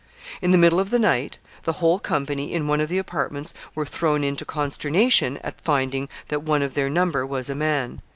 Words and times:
In 0.41 0.49
the 0.49 0.57
middle 0.57 0.79
of 0.79 0.89
the 0.89 0.97
night, 0.97 1.37
the 1.61 1.73
whole 1.73 1.99
company 1.99 2.53
in 2.53 2.65
one 2.67 2.81
of 2.81 2.89
the 2.89 2.97
apartments 2.97 3.53
were 3.75 3.85
thrown 3.85 4.23
into 4.23 4.45
consternation 4.45 5.37
at 5.43 5.61
finding 5.61 6.09
that 6.29 6.41
one 6.41 6.63
of 6.63 6.73
their 6.73 6.89
number 6.89 7.23
was 7.23 7.51
a 7.51 7.55
man. 7.55 8.01